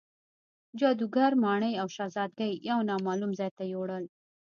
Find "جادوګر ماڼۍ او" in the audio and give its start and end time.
0.79-1.87